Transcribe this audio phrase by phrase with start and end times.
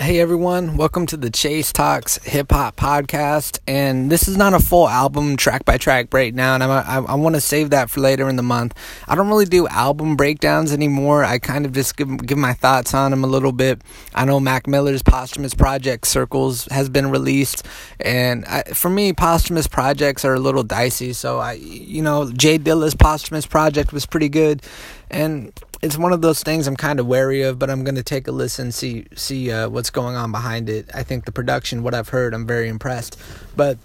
[0.00, 3.58] Hey everyone, welcome to the Chase Talks Hip Hop Podcast.
[3.66, 6.62] And this is not a full album track by track breakdown.
[6.62, 8.74] I'm, I, I want to save that for later in the month.
[9.06, 11.22] I don't really do album breakdowns anymore.
[11.22, 13.82] I kind of just give, give my thoughts on them a little bit.
[14.14, 17.66] I know Mac Miller's posthumous project Circles has been released.
[18.00, 21.12] And I, for me, posthumous projects are a little dicey.
[21.12, 24.62] So I, you know, Jay Dilla's posthumous project was pretty good.
[25.10, 25.52] And
[25.82, 28.28] it's one of those things I'm kind of wary of, but I'm going to take
[28.28, 30.90] a listen, see see uh, what's going on behind it.
[30.94, 33.18] I think the production, what I've heard, I'm very impressed.
[33.56, 33.78] But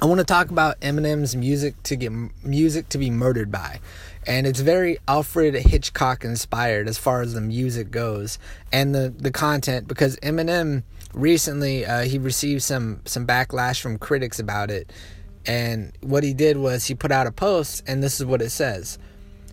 [0.00, 2.12] I want to talk about Eminem's music to get
[2.44, 3.80] music to be murdered by,
[4.26, 8.38] and it's very Alfred Hitchcock inspired as far as the music goes
[8.70, 14.38] and the the content because Eminem recently uh, he received some some backlash from critics
[14.38, 14.92] about it,
[15.44, 18.50] and what he did was he put out a post, and this is what it
[18.50, 18.98] says.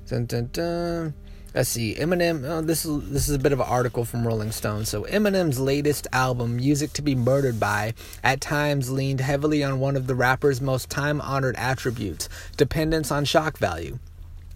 [0.07, 1.13] Dun, dun, dun.
[1.55, 2.49] Let's see, Eminem.
[2.49, 4.85] Oh, this is this is a bit of an article from Rolling Stone.
[4.85, 9.95] So Eminem's latest album, "Music to Be Murdered By," at times leaned heavily on one
[9.95, 12.27] of the rapper's most time-honored attributes:
[12.57, 13.99] dependence on shock value.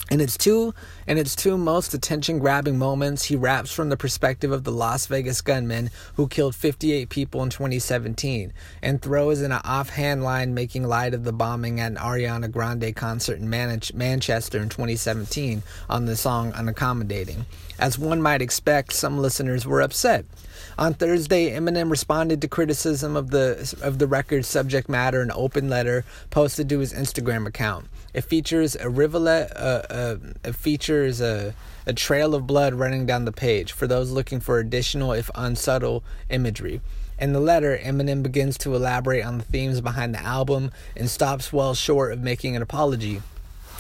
[0.09, 0.73] In its two
[1.05, 5.41] in its two most attention-grabbing moments, he raps from the perspective of the Las Vegas
[5.41, 11.13] gunman who killed 58 people in 2017, and throws in an offhand line making light
[11.13, 16.15] of the bombing at an Ariana Grande concert in Man- Manchester in 2017 on the
[16.15, 17.43] song "Unaccommodating."
[17.77, 20.25] As one might expect, some listeners were upset.
[20.77, 25.35] On Thursday, Eminem responded to criticism of the of the record's subject matter in an
[25.35, 27.87] open letter posted to his Instagram account.
[28.13, 29.51] It features a rivulet.
[29.55, 31.53] Uh, uh, it features a
[31.87, 36.03] a trail of blood running down the page for those looking for additional, if unsubtle,
[36.29, 36.81] imagery.
[37.17, 41.53] In the letter, Eminem begins to elaborate on the themes behind the album and stops
[41.53, 43.21] well short of making an apology.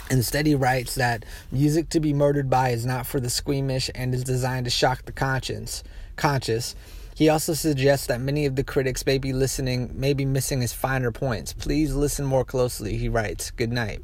[0.09, 4.15] Instead, he writes that music to be murdered by is not for the squeamish and
[4.15, 5.83] is designed to shock the conscience.
[6.15, 6.75] Conscious.
[7.17, 10.71] He also suggests that many of the critics may be listening, may be missing his
[10.71, 11.51] finer points.
[11.51, 13.49] Please listen more closely, he writes.
[13.49, 14.03] Good night.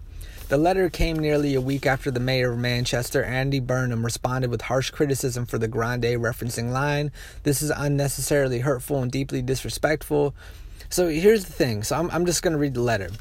[0.49, 4.63] The letter came nearly a week after the mayor of Manchester, Andy Burnham, responded with
[4.63, 7.11] harsh criticism for the Grande referencing line.
[7.43, 10.33] This is unnecessarily hurtful and deeply disrespectful.
[10.89, 11.83] So here's the thing.
[11.83, 13.11] So I'm, I'm just going to read the letter.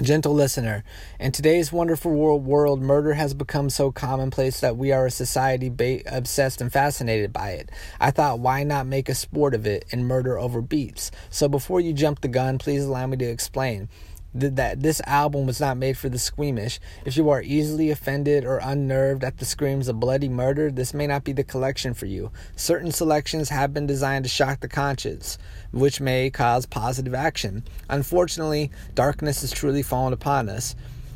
[0.00, 0.84] Gentle listener,
[1.20, 6.00] in today's wonderful world, murder has become so commonplace that we are a society ba-
[6.06, 7.70] obsessed and fascinated by it.
[8.00, 11.10] I thought, why not make a sport of it and murder over beats?
[11.28, 13.90] So before you jump the gun, please allow me to explain
[14.34, 16.80] that this album was not made for the squeamish.
[17.04, 21.06] If you are easily offended or unnerved at the screams of bloody murder, this may
[21.06, 22.30] not be the collection for you.
[22.56, 25.36] Certain selections have been designed to shock the conscience,
[25.70, 27.62] which may cause positive action.
[27.88, 30.74] Unfortunately, darkness has truly fallen upon us.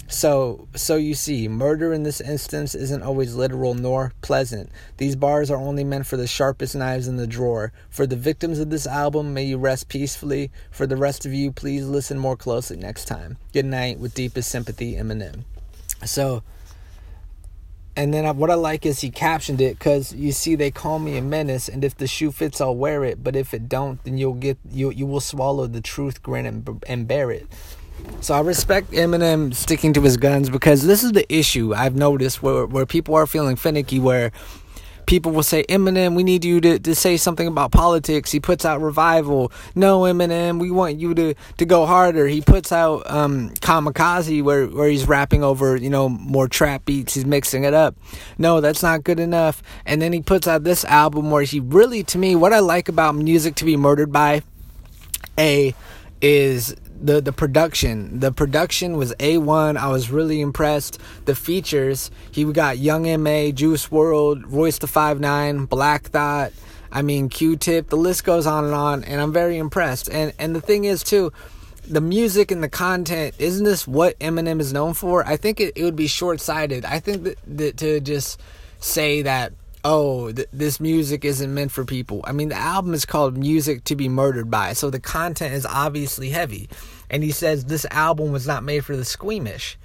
[0.09, 4.71] So, so you see, murder in this instance isn't always literal nor pleasant.
[4.99, 7.73] These bars are only meant for the sharpest knives in the drawer.
[7.91, 10.51] For the victims of this album, may you rest peacefully.
[10.71, 13.39] For the rest of you, please listen more closely next time.
[13.53, 15.43] Good night, with deepest sympathy, Eminem.
[16.05, 16.43] So,
[17.97, 21.17] and then what I like is he captioned it because you see they call me
[21.17, 23.25] a menace, and if the shoe fits, I'll wear it.
[23.25, 26.85] But if it don't, then you'll get you you will swallow the truth, grin and
[26.87, 27.49] and bear it.
[28.21, 32.43] So I respect Eminem sticking to his guns because this is the issue I've noticed
[32.43, 34.33] where where people are feeling finicky where
[35.07, 38.33] people will say Eminem we need you to, to say something about politics.
[38.33, 39.53] He puts out revival.
[39.75, 42.27] No Eminem we want you to, to go harder.
[42.27, 47.15] He puts out um, kamikaze where, where he's rapping over you know more trap beats.
[47.15, 47.97] He's mixing it up.
[48.39, 49.63] No that's not good enough.
[49.85, 52.89] And then he puts out this album where he really to me what I like
[52.89, 54.43] about music to be murdered by
[55.39, 55.75] a
[56.21, 58.21] is the the production.
[58.21, 60.99] The production was a1 i was really impressed.
[61.25, 66.53] The features he got young ma Juice WRLD royce the five nine black thought
[66.93, 67.89] i mean q-tip.
[67.89, 70.09] The list goes on and on and i'm very impressed.
[70.11, 71.33] And and the thing is too
[71.89, 75.25] the music and the content isn't this what eminem is known for?
[75.27, 76.85] I think it, it would be short-sighted.
[76.85, 78.41] I think that, that to just
[78.81, 79.53] say that
[79.87, 82.21] oh, th- this music isn't meant for people.
[82.25, 85.65] I mean, the album is called Music to Be Murdered By, so the content is
[85.65, 86.69] obviously heavy.
[87.09, 89.79] And he says this album was not made for the squeamish.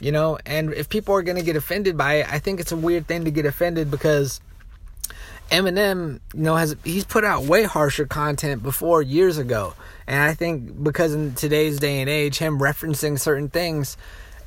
[0.00, 2.72] You know, and if people are going to get offended by it, I think it's
[2.72, 4.40] a weird thing to get offended because
[5.50, 9.74] Eminem, you know, has he's put out way harsher content before years ago.
[10.06, 13.96] And I think because in today's day and age, him referencing certain things,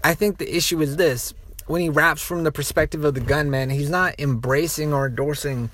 [0.04, 1.34] I think the issue is this
[1.68, 5.70] when he raps from the perspective of the gunman, he's not embracing or endorsing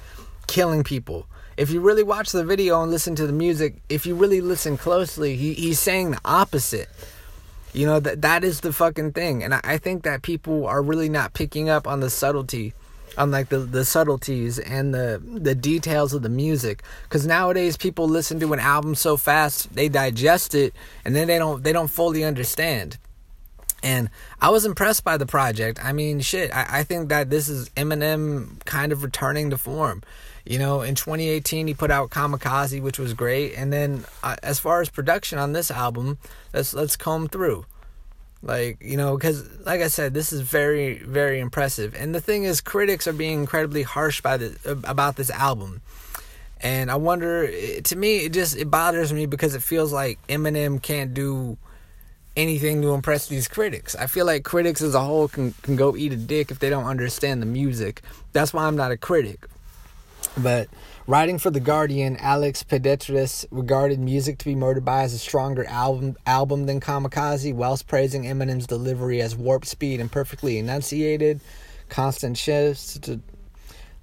[0.48, 1.28] killing people.
[1.58, 4.78] If you really watch the video and listen to the music, if you really listen
[4.78, 6.90] closely, he, he's saying the opposite.
[7.74, 9.44] You know, that that is the fucking thing.
[9.44, 12.74] And I, I think that people are really not picking up on the subtlety
[13.18, 18.08] on like the the subtleties and the the details of the music cuz nowadays people
[18.08, 20.74] listen to an album so fast they digest it
[21.04, 22.98] and then they don't they don't fully understand
[23.84, 25.84] and I was impressed by the project.
[25.84, 30.04] I mean, shit, I, I think that this is Eminem kind of returning to form.
[30.46, 33.54] You know, in 2018, he put out Kamikaze, which was great.
[33.56, 36.18] And then, uh, as far as production on this album,
[36.54, 37.66] let's let's comb through.
[38.44, 41.94] Like, you know, because, like I said, this is very, very impressive.
[41.94, 45.82] And the thing is, critics are being incredibly harsh by the, about this album.
[46.60, 47.48] And I wonder,
[47.82, 51.58] to me, it just, it bothers me because it feels like Eminem can't do
[52.36, 53.96] anything to impress these critics.
[53.96, 56.70] I feel like critics as a whole can, can go eat a dick if they
[56.70, 58.02] don't understand the music.
[58.34, 59.46] That's why I'm not a critic.
[60.38, 60.70] But
[61.08, 65.66] Writing for The Guardian, Alex Petridis regarded Music to Be Murdered By as a stronger
[65.66, 71.42] album album than Kamikaze, whilst praising Eminem's delivery as warp speed and perfectly enunciated,
[71.90, 73.00] constant shifts.
[73.00, 73.20] To,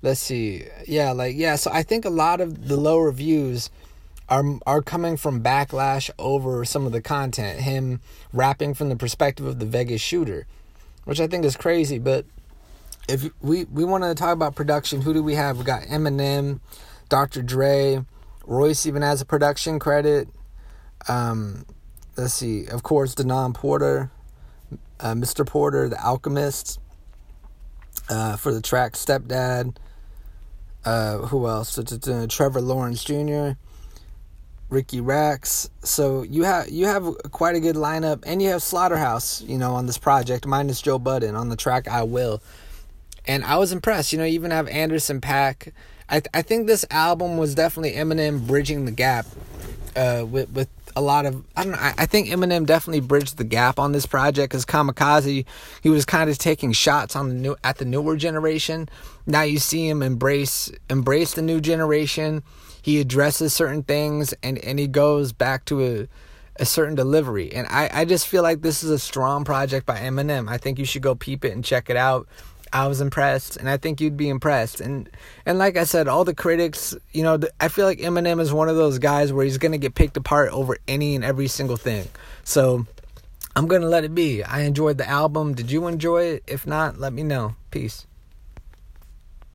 [0.02, 1.54] let's see, yeah, like yeah.
[1.54, 3.70] So I think a lot of the low reviews
[4.28, 7.60] are are coming from backlash over some of the content.
[7.60, 8.00] Him
[8.32, 10.46] rapping from the perspective of the Vegas shooter,
[11.04, 12.26] which I think is crazy, but
[13.08, 15.58] if we we want to talk about production, who do we have?
[15.58, 16.60] We got Eminem,
[17.08, 17.42] Dr.
[17.42, 18.04] Dre,
[18.46, 20.28] Royce even has a production credit.
[21.08, 21.64] Um,
[22.16, 24.10] let's see, of course, Denaun Porter,
[25.00, 25.46] uh, Mr.
[25.46, 26.78] Porter, The Alchemist,
[28.10, 29.76] uh, for the track Stepdad.
[30.84, 31.78] Uh, who else?
[32.28, 33.50] Trevor Lawrence Jr.,
[34.70, 35.70] Ricky Racks.
[35.82, 39.74] So you have you have quite a good lineup, and you have Slaughterhouse, you know,
[39.74, 42.42] on this project, minus Joe Budden on the track I Will
[43.28, 44.12] and I was impressed.
[44.12, 45.72] You know, you even have Anderson .Paak.
[46.08, 49.26] I th- I think this album was definitely Eminem bridging the gap
[49.94, 51.79] uh, with with a lot of I don't know.
[51.81, 55.44] I, think Eminem definitely bridged the gap on this project because Kamikaze
[55.82, 58.88] he was kind of taking shots on the new at the newer generation.
[59.26, 62.43] Now you see him embrace embrace the new generation.
[62.82, 66.08] He addresses certain things and and he goes back to a
[66.61, 67.52] a certain delivery.
[67.52, 70.49] And I, I just feel like this is a strong project by Eminem.
[70.49, 72.26] I think you should go peep it and check it out.
[72.72, 74.80] I was impressed, and I think you'd be impressed.
[74.80, 75.08] And
[75.46, 78.68] and like I said, all the critics, you know, I feel like Eminem is one
[78.68, 82.08] of those guys where he's gonna get picked apart over any and every single thing.
[82.44, 82.86] So
[83.54, 84.42] I'm gonna let it be.
[84.42, 85.54] I enjoyed the album.
[85.54, 86.44] Did you enjoy it?
[86.46, 87.54] If not, let me know.
[87.70, 88.07] Peace.